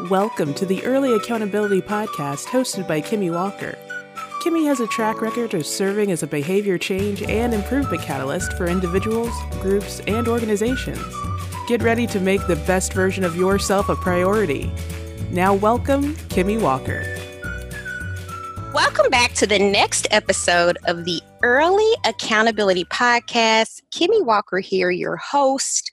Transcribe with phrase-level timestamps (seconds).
[0.00, 3.78] Welcome to the Early Accountability Podcast hosted by Kimmy Walker.
[4.42, 8.66] Kimmy has a track record of serving as a behavior change and improvement catalyst for
[8.66, 10.98] individuals, groups, and organizations.
[11.68, 14.72] Get ready to make the best version of yourself a priority.
[15.30, 17.04] Now, welcome, Kimmy Walker.
[18.74, 23.82] Welcome back to the next episode of the Early Accountability Podcast.
[23.92, 25.92] Kimmy Walker here, your host.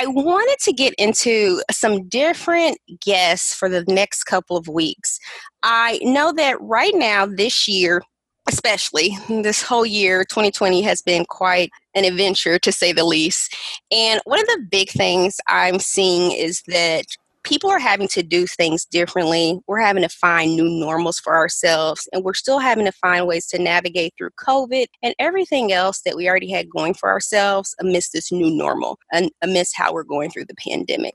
[0.00, 5.18] I wanted to get into some different guests for the next couple of weeks.
[5.64, 8.02] I know that right now, this year,
[8.46, 13.56] especially this whole year 2020 has been quite an adventure to say the least
[13.90, 17.04] and one of the big things i'm seeing is that
[17.48, 22.08] people are having to do things differently we're having to find new normals for ourselves
[22.12, 26.16] and we're still having to find ways to navigate through covid and everything else that
[26.16, 30.30] we already had going for ourselves amidst this new normal and amidst how we're going
[30.30, 31.14] through the pandemic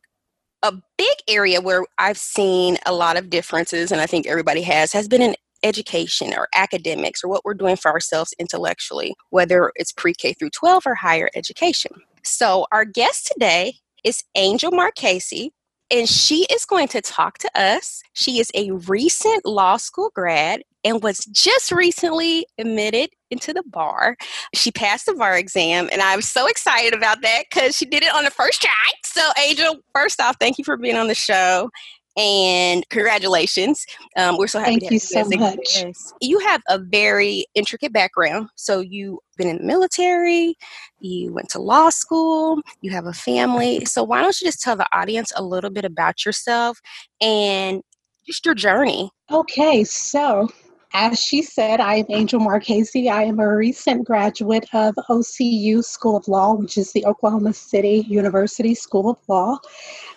[0.63, 4.93] a big area where I've seen a lot of differences, and I think everybody has,
[4.93, 9.91] has been in education or academics or what we're doing for ourselves intellectually, whether it's
[9.91, 11.91] pre K through 12 or higher education.
[12.23, 15.51] So, our guest today is Angel Marchese,
[15.93, 18.01] and she is going to talk to us.
[18.13, 24.17] She is a recent law school grad and was just recently admitted into the bar.
[24.55, 28.13] She passed the bar exam, and I'm so excited about that because she did it
[28.13, 28.71] on the first try.
[29.05, 31.69] So, Angel, first off, thank you for being on the show
[32.15, 33.85] and congratulations.
[34.15, 34.79] Um, we're so happy.
[34.79, 34.99] To have you.
[34.99, 36.13] Thank you so much.
[36.21, 38.49] You have a very intricate background.
[38.55, 40.55] So you've been in the military,
[40.99, 43.83] you went to law school, you have a family.
[43.85, 46.79] So why don't you just tell the audience a little bit about yourself
[47.19, 47.81] and
[48.27, 49.11] just your journey?
[49.31, 50.49] Okay, so
[50.93, 53.09] as she said, I am Angel Marchese.
[53.09, 58.05] I am a recent graduate of OCU School of Law, which is the Oklahoma City
[58.07, 59.57] University School of Law.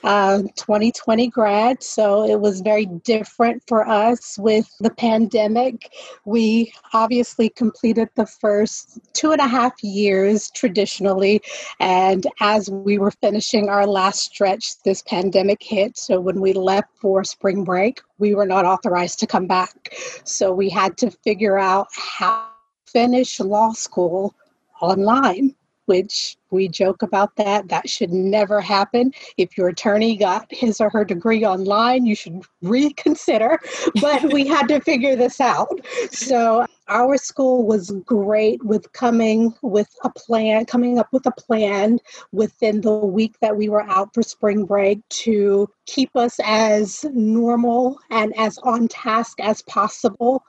[0.04, 5.90] Uh, 2020 grad, so it was very different for us with the pandemic.
[6.24, 11.42] We obviously completed the first two and a half years traditionally,
[11.80, 15.98] and as we were finishing our last stretch, this pandemic hit.
[15.98, 19.94] So when we left for spring break, we were not authorized to come back.
[20.24, 22.48] So we had to figure out how
[22.86, 24.34] to finish law school
[24.80, 25.54] online
[25.86, 27.68] which we joke about that.
[27.68, 29.12] That should never happen.
[29.36, 33.58] If your attorney got his or her degree online, you should reconsider.
[34.00, 35.80] But we had to figure this out.
[36.10, 41.98] So our school was great with coming with a plan, coming up with a plan
[42.32, 47.98] within the week that we were out for spring break to keep us as normal
[48.10, 50.44] and as on task as possible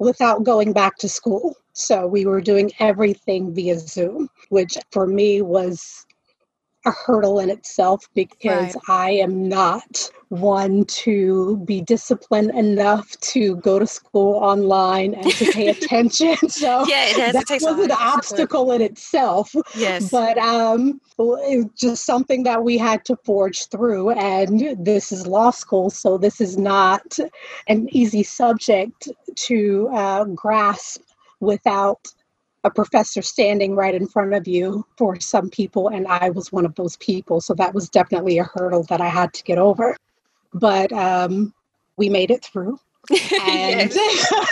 [0.00, 1.56] without going back to school.
[1.74, 6.06] So we were doing everything via Zoom, which for me was
[6.86, 8.76] a hurdle in itself because right.
[8.88, 15.52] I am not one to be disciplined enough to go to school online and to
[15.52, 16.36] pay attention.
[16.48, 19.54] So yeah, that was an obstacle in itself.
[19.74, 20.10] Yes.
[20.10, 24.10] But um, it was just something that we had to forge through.
[24.10, 27.18] And this is law school, so this is not
[27.66, 31.02] an easy subject to uh, grasp
[31.40, 32.12] without
[32.64, 36.66] a professor standing right in front of you for some people, and I was one
[36.66, 37.40] of those people.
[37.40, 39.96] So that was definitely a hurdle that I had to get over.
[40.52, 41.54] But um,
[41.96, 42.78] we made it through.
[43.42, 43.92] and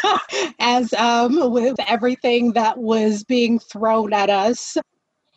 [0.58, 4.78] as um, with everything that was being thrown at us,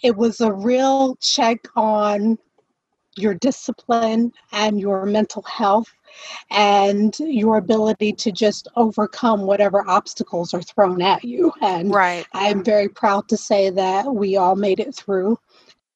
[0.01, 2.37] it was a real check on
[3.17, 5.91] your discipline and your mental health
[6.49, 11.51] and your ability to just overcome whatever obstacles are thrown at you.
[11.61, 12.25] And right.
[12.33, 15.37] I'm very proud to say that we all made it through.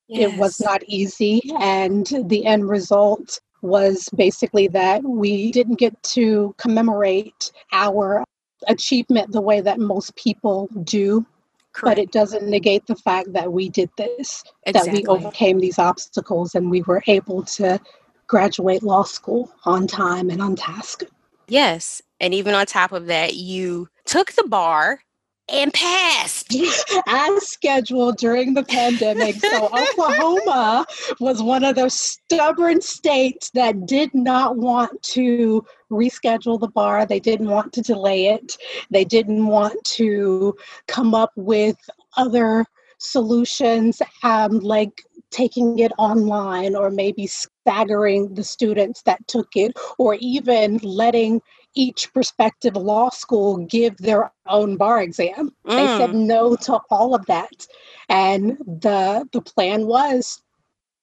[0.07, 0.33] Yes.
[0.33, 6.53] It was not easy, and the end result was basically that we didn't get to
[6.57, 8.23] commemorate our
[8.67, 11.25] achievement the way that most people do
[11.73, 11.97] Correct.
[11.97, 14.91] but it doesn't negate the fact that we did this exactly.
[14.91, 17.79] that we overcame these obstacles and we were able to
[18.27, 21.03] graduate law school on time and on task.
[21.47, 22.01] Yes.
[22.19, 24.99] And even on top of that, you took the bar
[25.47, 26.55] and passed
[27.07, 29.35] as scheduled during the pandemic.
[29.35, 30.85] So Oklahoma
[31.19, 37.05] was one of those stubborn states that did not want to reschedule the bar.
[37.05, 38.57] They didn't want to delay it.
[38.89, 40.55] They didn't want to
[40.87, 41.77] come up with
[42.17, 42.65] other
[42.97, 47.27] solutions um, like taking it online or maybe
[47.65, 51.41] staggering the students that took it or even letting
[51.73, 55.51] each prospective law school give their own bar exam.
[55.65, 55.75] Mm.
[55.75, 56.25] They said mm.
[56.27, 57.65] no to all of that.
[58.07, 60.43] And the the plan was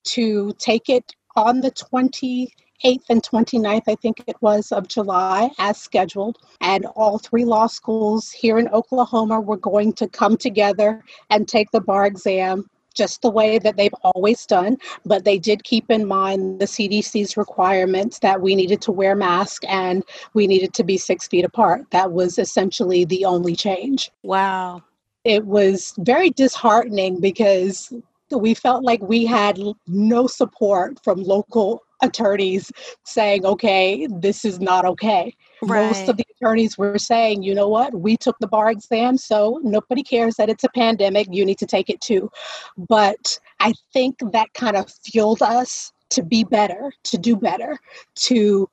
[0.05, 2.49] to take it on the 28th
[2.85, 6.39] 28th and 29th, I think it was, of July as scheduled.
[6.61, 11.71] And all three law schools here in Oklahoma were going to come together and take
[11.71, 16.07] the bar exam just the way that they've always done, but they did keep in
[16.07, 20.05] mind the CDC's requirements that we needed to wear masks and
[20.35, 21.83] we needed to be six feet apart.
[21.91, 24.11] That was essentially the only change.
[24.23, 24.83] Wow.
[25.25, 27.93] It was very disheartening because
[28.31, 32.73] we felt like we had no support from local attorneys
[33.05, 35.35] saying, okay, this is not okay.
[35.63, 35.87] Right.
[35.87, 39.61] Most of the attorneys were saying, you know what, we took the bar exam, so
[39.63, 41.29] nobody cares that it's a pandemic.
[41.31, 42.31] You need to take it too.
[42.77, 47.79] But I think that kind of fueled us to be better, to do better,
[48.17, 48.69] to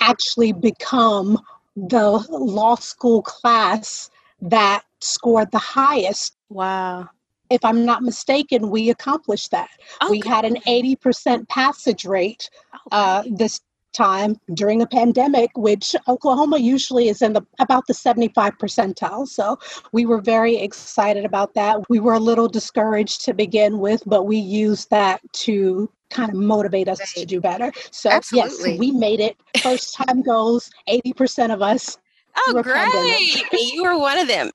[0.00, 1.38] actually become
[1.76, 6.34] the law school class that scored the highest.
[6.48, 7.10] Wow
[7.50, 9.68] if I'm not mistaken, we accomplished that.
[10.02, 10.10] Okay.
[10.10, 12.48] We had an 80% passage rate
[12.90, 13.60] uh, this
[13.92, 19.26] time during a pandemic, which Oklahoma usually is in the about the 75 percentile.
[19.26, 19.58] So
[19.92, 21.88] we were very excited about that.
[21.88, 26.36] We were a little discouraged to begin with, but we used that to kind of
[26.36, 27.08] motivate us right.
[27.16, 27.72] to do better.
[27.90, 28.70] So Absolutely.
[28.72, 29.36] yes, we made it.
[29.62, 31.98] First time goes, 80% of us.
[32.36, 33.52] Oh, great.
[33.52, 34.50] you were one of them.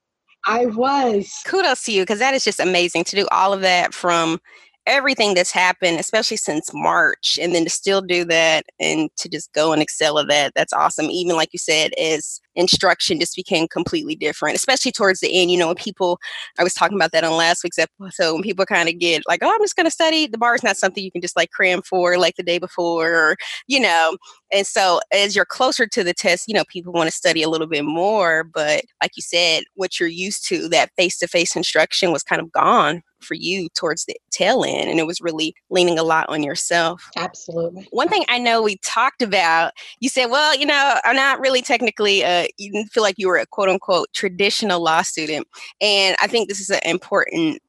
[0.45, 1.41] I was.
[1.45, 4.39] Kudos to you because that is just amazing to do all of that from
[4.87, 9.53] everything that's happened, especially since March, and then to still do that and to just
[9.53, 10.53] go and excel at that.
[10.55, 11.05] That's awesome.
[11.05, 15.51] Even like you said, as instruction just became completely different, especially towards the end.
[15.51, 16.19] You know, when people,
[16.57, 19.41] I was talking about that on last week's episode, when people kind of get like,
[19.43, 21.51] oh, I'm just going to study, the bar is not something you can just like
[21.51, 23.37] cram for like the day before, or,
[23.67, 24.17] you know.
[24.51, 27.49] And so as you're closer to the test, you know, people want to study a
[27.49, 28.43] little bit more.
[28.43, 32.41] But like you said, what you're used to, that face to face instruction was kind
[32.41, 36.27] of gone for you towards the tail end and it was really leaning a lot
[36.29, 40.99] on yourself absolutely one thing i know we talked about you said well you know
[41.03, 44.81] i'm not really technically uh, you didn't feel like you were a quote unquote traditional
[44.81, 45.47] law student.
[45.81, 47.61] And I think this is an important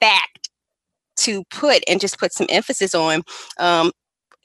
[0.00, 0.50] fact
[1.16, 3.22] to put and just put some emphasis on.
[3.58, 3.92] Um,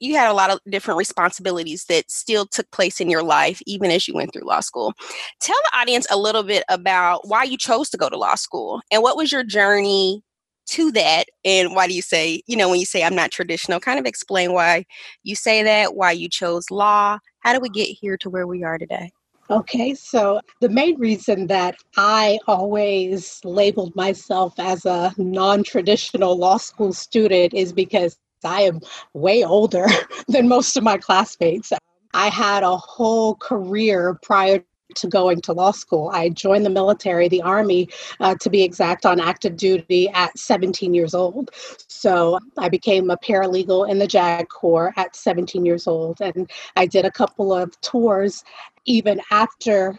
[0.01, 3.91] you had a lot of different responsibilities that still took place in your life, even
[3.91, 4.93] as you went through law school.
[5.41, 8.81] Tell the audience a little bit about why you chose to go to law school
[8.91, 10.23] and what was your journey
[10.69, 13.79] to that and why do you say you know when you say i'm not traditional
[13.79, 14.85] kind of explain why
[15.23, 18.63] you say that why you chose law how do we get here to where we
[18.63, 19.11] are today
[19.51, 26.57] Okay, so the main reason that I always labeled myself as a non traditional law
[26.57, 28.79] school student is because I am
[29.13, 29.87] way older
[30.27, 31.73] than most of my classmates.
[32.13, 34.63] I had a whole career prior
[34.95, 36.09] to going to law school.
[36.13, 37.89] I joined the military, the Army,
[38.19, 41.51] uh, to be exact, on active duty at 17 years old.
[41.87, 46.21] So I became a paralegal in the JAG Corps at 17 years old.
[46.21, 48.43] And I did a couple of tours
[48.85, 49.97] even after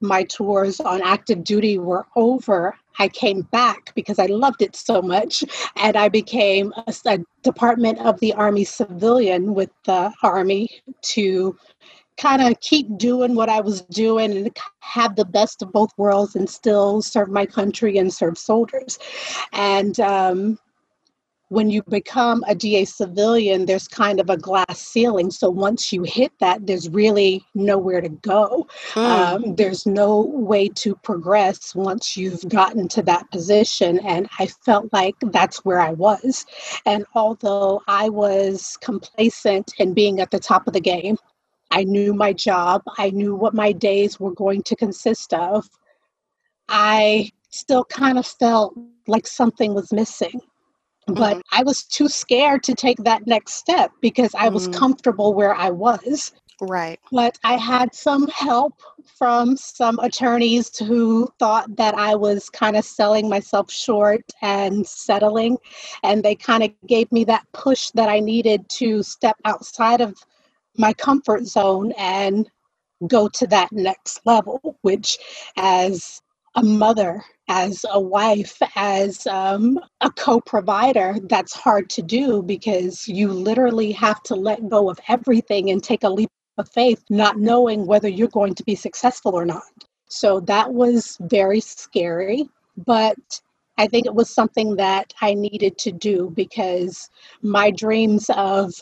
[0.00, 2.76] my tours on active duty were over.
[2.98, 5.44] I came back because I loved it so much,
[5.76, 10.70] and I became a, a Department of the Army civilian with the Army
[11.02, 11.56] to
[12.18, 16.36] kind of keep doing what I was doing and have the best of both worlds
[16.36, 18.98] and still serve my country and serve soldiers.
[19.52, 20.58] And um,
[21.48, 25.30] when you become a DA civilian, there's kind of a glass ceiling.
[25.30, 28.66] So once you hit that, there's really nowhere to go.
[28.92, 29.04] Mm.
[29.04, 33.98] Um, there's no way to progress once you've gotten to that position.
[34.00, 36.44] And I felt like that's where I was.
[36.84, 41.16] And although I was complacent in being at the top of the game,
[41.70, 45.68] I knew my job, I knew what my days were going to consist of.
[46.68, 48.74] I still kind of felt
[49.06, 50.40] like something was missing.
[51.06, 51.58] But mm-hmm.
[51.58, 54.78] I was too scared to take that next step because I was mm-hmm.
[54.78, 56.32] comfortable where I was.
[56.60, 56.98] Right.
[57.12, 58.74] But I had some help
[59.16, 65.56] from some attorneys who thought that I was kind of selling myself short and settling.
[66.02, 70.14] And they kind of gave me that push that I needed to step outside of
[70.78, 72.48] my comfort zone and
[73.08, 75.18] go to that next level, which
[75.56, 76.22] as
[76.56, 83.08] a mother, as a wife, as um, a co provider, that's hard to do because
[83.08, 87.38] you literally have to let go of everything and take a leap of faith, not
[87.38, 89.62] knowing whether you're going to be successful or not.
[90.08, 92.48] So that was very scary,
[92.86, 93.16] but
[93.78, 97.10] I think it was something that I needed to do because
[97.42, 98.72] my dreams of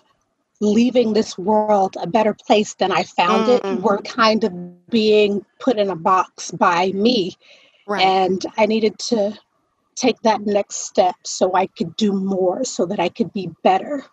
[0.60, 3.66] leaving this world a better place than I found mm-hmm.
[3.66, 7.36] it were kind of being put in a box by me.
[7.86, 8.02] Right.
[8.02, 9.38] And I needed to
[9.94, 14.04] take that next step so I could do more, so that I could be better.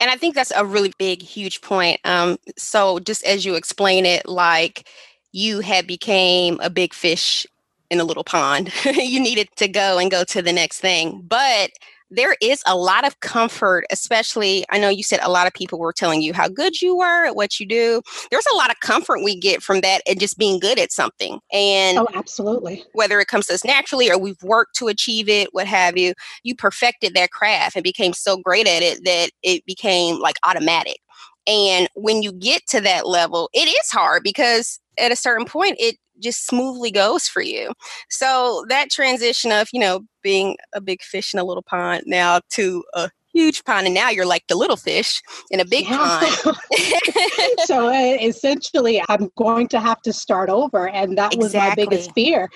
[0.00, 2.00] And I think that's a really big, huge point.
[2.04, 4.88] Um, so just as you explain it, like
[5.32, 7.46] you had became a big fish
[7.90, 8.72] in a little pond.
[8.84, 11.22] you needed to go and go to the next thing.
[11.26, 11.70] But
[12.14, 14.64] there is a lot of comfort, especially.
[14.70, 17.26] I know you said a lot of people were telling you how good you were
[17.26, 18.02] at what you do.
[18.30, 21.40] There's a lot of comfort we get from that and just being good at something.
[21.52, 22.84] And oh, absolutely.
[22.92, 26.12] Whether it comes to us naturally or we've worked to achieve it, what have you,
[26.42, 30.98] you perfected that craft and became so great at it that it became like automatic.
[31.46, 35.76] And when you get to that level, it is hard because at a certain point,
[35.80, 37.72] it just smoothly goes for you.
[38.10, 42.40] So that transition of, you know, being a big fish in a little pond now
[42.50, 45.96] to a huge pond and now you're like the little fish in a big yeah.
[45.96, 46.56] pond
[47.64, 51.84] so uh, essentially i'm going to have to start over and that was exactly.
[51.84, 52.50] my biggest fear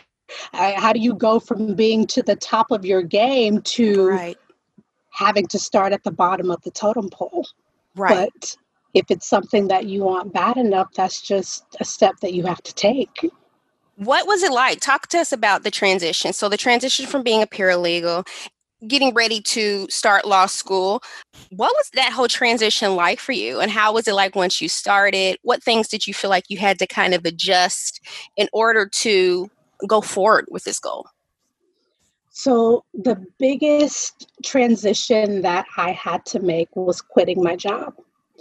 [0.53, 4.39] uh, how do you go from being to the top of your game to right.
[5.11, 7.47] having to start at the bottom of the totem pole
[7.95, 8.57] right but
[8.93, 12.63] if it's something that you want bad enough that's just a step that you have
[12.63, 13.31] to take
[13.97, 14.81] what was it like?
[14.81, 16.33] Talk to us about the transition.
[16.33, 18.27] So, the transition from being a paralegal,
[18.87, 21.03] getting ready to start law school.
[21.51, 23.61] What was that whole transition like for you?
[23.61, 25.39] And how was it like once you started?
[25.43, 28.01] What things did you feel like you had to kind of adjust
[28.37, 29.51] in order to
[29.89, 31.07] go forward with this goal?
[32.31, 37.95] So, the biggest transition that I had to make was quitting my job.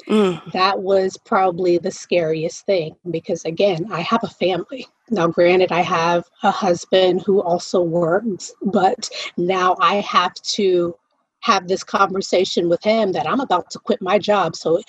[0.08, 0.52] Mm.
[0.52, 4.88] That was probably the scariest thing because, again, I have a family.
[5.10, 10.96] Now, granted, I have a husband who also works, but now I have to
[11.42, 14.56] have this conversation with him that I'm about to quit my job.
[14.56, 14.82] So,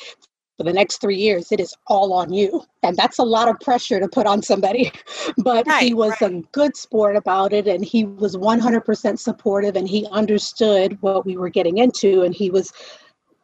[0.56, 2.64] for the next three years, it is all on you.
[2.82, 4.90] And that's a lot of pressure to put on somebody.
[5.38, 6.32] but right, he was right.
[6.32, 11.36] a good sport about it and he was 100% supportive and he understood what we
[11.36, 12.22] were getting into.
[12.22, 12.72] And he was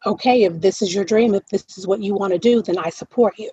[0.06, 2.78] okay, if this is your dream, if this is what you want to do, then
[2.78, 3.50] I support you.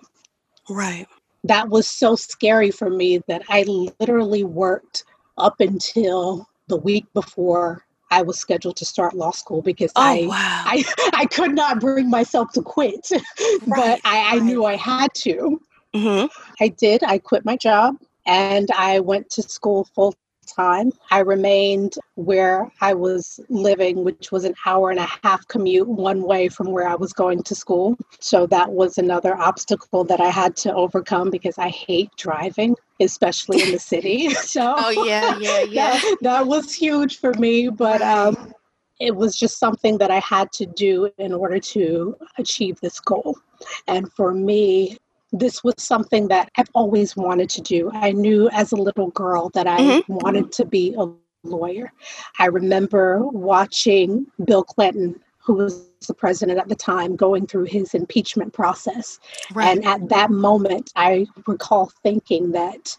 [0.68, 1.06] Right.
[1.44, 5.04] That was so scary for me that I literally worked
[5.38, 10.26] up until the week before I was scheduled to start law school because oh, I,
[10.26, 10.62] wow.
[10.66, 15.14] I I could not bring myself to quit, right, but I, I knew I had
[15.14, 15.60] to.
[15.94, 16.26] Mm-hmm.
[16.60, 17.02] I did.
[17.04, 20.14] I quit my job and I went to school full
[20.46, 20.92] time.
[21.10, 26.22] I remained where I was living, which was an hour and a half commute one
[26.22, 27.96] way from where I was going to school.
[28.20, 33.62] So that was another obstacle that I had to overcome because I hate driving, especially
[33.62, 34.28] in the city.
[34.50, 35.90] So oh yeah, yeah, yeah.
[35.92, 38.52] that, that was huge for me, but um,
[38.98, 43.38] it was just something that I had to do in order to achieve this goal.
[43.86, 44.98] And for me,
[45.32, 47.90] this was something that I've always wanted to do.
[47.92, 50.14] I knew as a little girl that I mm-hmm.
[50.14, 51.08] wanted to be a
[51.42, 51.92] lawyer.
[52.38, 57.94] I remember watching Bill Clinton, who was the president at the time, going through his
[57.94, 59.18] impeachment process.
[59.52, 59.76] Right.
[59.76, 62.96] And at that moment, I recall thinking that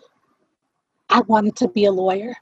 [1.10, 2.36] I wanted to be a lawyer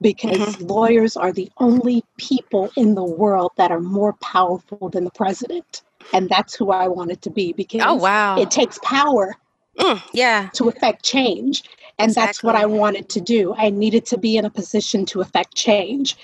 [0.00, 0.66] because mm-hmm.
[0.66, 5.82] lawyers are the only people in the world that are more powerful than the president
[6.12, 8.38] and that's who I wanted to be because oh, wow.
[8.38, 9.34] it takes power
[9.78, 10.50] mm, yeah.
[10.54, 11.64] to affect change.
[11.98, 12.26] And exactly.
[12.26, 13.54] that's what I wanted to do.
[13.56, 16.16] I needed to be in a position to affect change.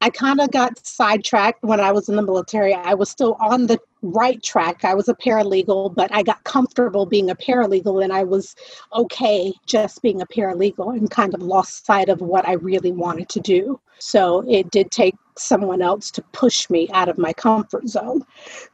[0.00, 2.72] I kind of got sidetracked when I was in the military.
[2.72, 4.84] I was still on the right track.
[4.84, 8.56] I was a paralegal, but I got comfortable being a paralegal and I was
[8.94, 13.28] okay just being a paralegal and kind of lost sight of what I really wanted
[13.30, 13.78] to do.
[13.98, 18.24] So it did take someone else to push me out of my comfort zone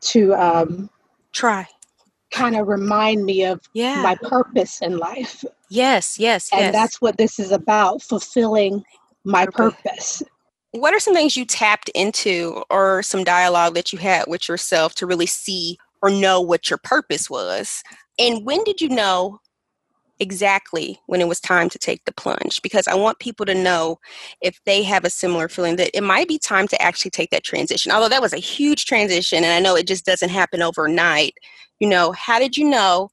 [0.02, 0.90] to um,
[1.32, 1.66] try
[2.30, 4.02] kind of remind me of yeah.
[4.02, 5.44] my purpose in life.
[5.70, 6.72] Yes, yes, and yes.
[6.72, 8.84] that's what this is about fulfilling
[9.24, 9.82] my purpose.
[9.82, 10.22] purpose.
[10.72, 14.94] What are some things you tapped into or some dialogue that you had with yourself
[14.96, 17.82] to really see or know what your purpose was?
[18.18, 19.40] And when did you know
[20.20, 23.98] exactly when it was time to take the plunge because I want people to know
[24.40, 27.44] if they have a similar feeling that it might be time to actually take that
[27.44, 27.92] transition.
[27.92, 31.34] Although that was a huge transition and I know it just doesn't happen overnight.
[31.80, 33.10] You know, how did you know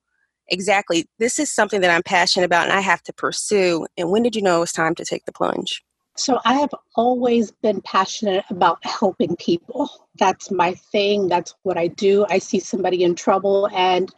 [0.48, 3.86] exactly this is something that I'm passionate about and I have to pursue?
[3.98, 5.84] And when did you know it was time to take the plunge?
[6.16, 9.90] So I have always been passionate about helping people.
[10.20, 11.28] That's my thing.
[11.28, 12.26] That's what I do.
[12.30, 14.14] I see somebody in trouble and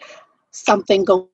[0.52, 1.28] something goes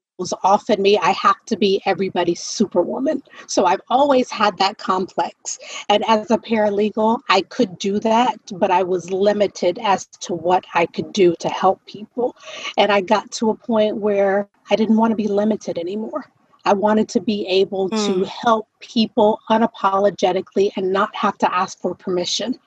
[0.43, 0.97] off in me.
[0.97, 3.23] I have to be everybody's superwoman.
[3.47, 5.57] So I've always had that complex.
[5.89, 10.65] And as a paralegal, I could do that, but I was limited as to what
[10.73, 12.35] I could do to help people.
[12.77, 16.25] And I got to a point where I didn't want to be limited anymore.
[16.65, 18.05] I wanted to be able mm.
[18.05, 22.59] to help people unapologetically and not have to ask for permission.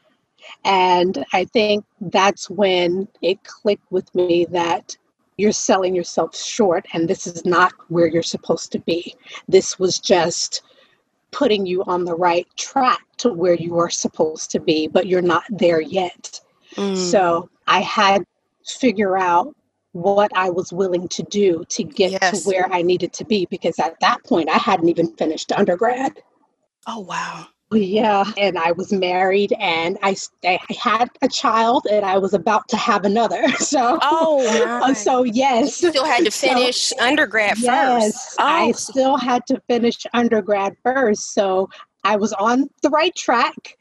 [0.65, 4.97] And I think that's when it clicked with me that
[5.37, 9.15] you're selling yourself short and this is not where you're supposed to be.
[9.49, 10.63] This was just
[11.33, 15.23] putting you on the right track to where you are supposed to be, but you're
[15.23, 16.41] not there yet.
[16.77, 16.97] Mm.
[16.97, 18.25] So I had
[18.65, 19.55] to figure out
[19.93, 22.43] what I was willing to do to get yes.
[22.43, 26.21] to where I needed to be because at that point I hadn't even finished undergrad.
[26.87, 27.47] Oh, wow.
[27.75, 32.69] Yeah, and I was married, and I, I had a child, and I was about
[32.69, 33.45] to have another.
[33.65, 38.37] So, oh, uh, so yes, you still had to finish so, undergrad yes, first.
[38.39, 38.45] Oh.
[38.45, 41.33] I still had to finish undergrad first.
[41.33, 41.69] So
[42.05, 43.79] I was on the right track.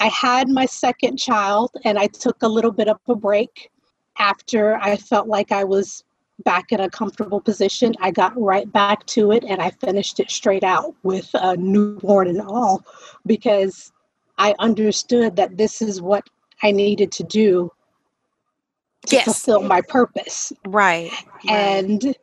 [0.00, 3.70] I had my second child, and I took a little bit of a break
[4.18, 6.04] after I felt like I was
[6.44, 10.30] back in a comfortable position, I got right back to it and I finished it
[10.30, 12.84] straight out with a newborn and all
[13.26, 13.92] because
[14.38, 16.28] I understood that this is what
[16.62, 17.70] I needed to do
[19.06, 19.24] to yes.
[19.24, 20.52] fulfill my purpose.
[20.66, 21.10] Right.
[21.48, 22.16] And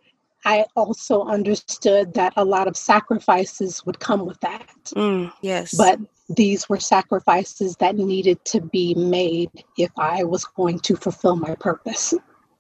[0.46, 4.68] I also understood that a lot of sacrifices would come with that.
[4.96, 5.76] Mm, yes.
[5.76, 6.00] But
[6.30, 11.56] these were sacrifices that needed to be made if I was going to fulfill my
[11.56, 12.14] purpose.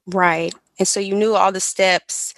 [0.07, 0.53] Right.
[0.79, 2.33] And so you knew all the steps.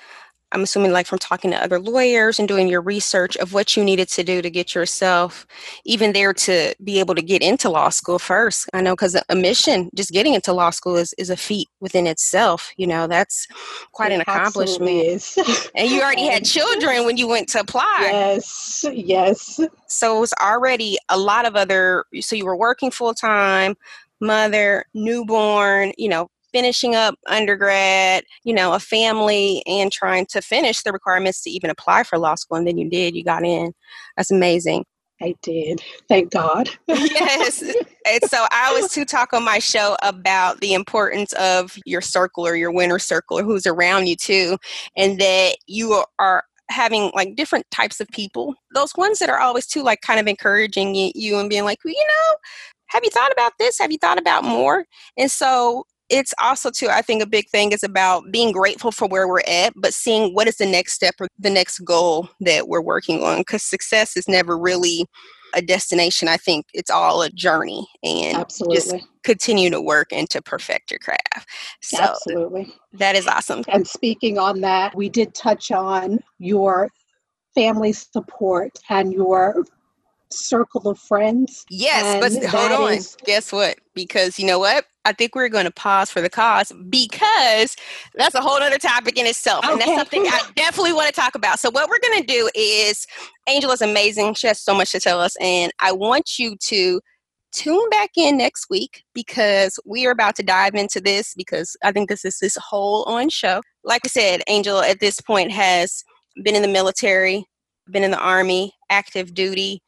[0.54, 3.84] I'm assuming, like from talking to other lawyers and doing your research of what you
[3.84, 5.48] needed to do to get yourself
[5.84, 8.70] even there to be able to get into law school first.
[8.72, 12.06] I know because a mission, just getting into law school, is, is a feat within
[12.06, 12.72] itself.
[12.78, 13.48] You know, that's
[13.94, 15.24] quite it an accomplishment.
[15.76, 17.98] and you already had children when you went to apply.
[18.02, 19.60] Yes, yes.
[19.88, 23.76] So it was already a lot of other, so you were working full time,
[24.22, 30.82] mother, newborn, you know, finishing up undergrad, you know, a family, and trying to finish
[30.84, 32.58] the requirements to even apply for law school.
[32.58, 33.74] And then you did, you got in.
[34.16, 34.86] That's amazing.
[35.22, 35.82] I did.
[36.10, 36.70] Thank God.
[36.88, 37.62] yes.
[37.62, 42.46] And so I always to talk on my show about the importance of your circle
[42.46, 44.58] or your winner circle or who's around you too,
[44.98, 48.56] and that you are having like different types of people.
[48.74, 51.94] Those ones that are always too like kind of encouraging you and being like, well,
[51.94, 52.36] you know,
[52.88, 53.80] have you thought about this?
[53.80, 54.86] Have you thought about more?
[55.18, 59.08] And so it's also too i think a big thing is about being grateful for
[59.08, 62.68] where we're at but seeing what is the next step or the next goal that
[62.68, 65.06] we're working on because success is never really
[65.54, 66.28] a destination.
[66.28, 68.76] I think it's all a journey and absolutely.
[68.76, 71.48] just continue to work and to perfect your craft.
[71.82, 72.74] So absolutely.
[72.94, 73.64] that is awesome.
[73.68, 76.90] And speaking on that we did touch on your
[77.56, 79.64] family support and your
[80.34, 81.66] circle of friends.
[81.70, 82.94] Yes, but hold on.
[82.94, 83.16] Is...
[83.26, 83.80] Guess what?
[83.94, 84.86] Because you know what?
[85.06, 87.76] I think we're going to pause for the cause because
[88.16, 89.66] that's a whole other topic in itself.
[89.66, 89.74] Okay.
[89.74, 91.60] And that's something I definitely want to talk about.
[91.60, 93.06] So, what we're going to do is
[93.48, 94.36] Angel is amazing.
[94.36, 95.36] She has so much to tell us.
[95.42, 97.02] And I want you to
[97.54, 101.92] tune back in next week because we are about to dive into this because I
[101.92, 103.62] think this is this whole on show.
[103.84, 106.04] Like I said, Angel at this point has
[106.42, 107.46] been in the military,
[107.90, 109.82] been in the army, active duty,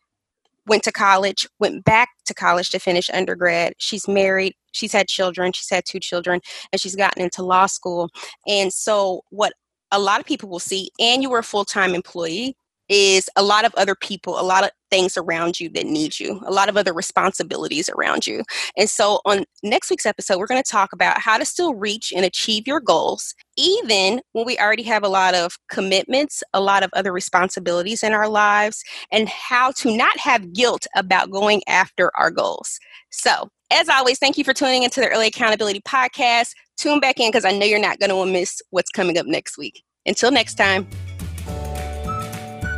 [0.67, 3.73] went to college, went back to college to finish undergrad.
[3.77, 8.09] She's married, she's had children, she's had two children, and she's gotten into law school.
[8.47, 9.53] And so, what
[9.91, 12.55] a lot of people will see, and you were a full time employee,
[12.89, 16.41] is a lot of other people, a lot of things around you that need you,
[16.45, 18.43] a lot of other responsibilities around you.
[18.77, 22.13] And so, on next week's episode, we're going to talk about how to still reach
[22.15, 26.83] and achieve your goals, even when we already have a lot of commitments, a lot
[26.83, 32.11] of other responsibilities in our lives, and how to not have guilt about going after
[32.17, 32.79] our goals.
[33.09, 36.51] So, as always, thank you for tuning into the Early Accountability Podcast.
[36.77, 39.57] Tune back in because I know you're not going to miss what's coming up next
[39.57, 39.83] week.
[40.05, 40.87] Until next time.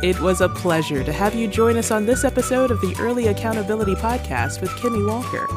[0.00, 3.26] It was a pleasure to have you join us on this episode of the Early
[3.26, 5.48] Accountability Podcast with Kimmy Walker.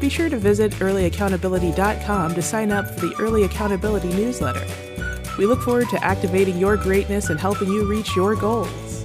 [0.00, 4.66] Be sure to visit earlyaccountability.com to sign up for the Early Accountability newsletter.
[5.38, 8.97] We look forward to activating your greatness and helping you reach your goals.